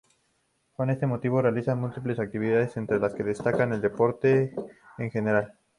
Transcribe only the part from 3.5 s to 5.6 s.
el deporte en general.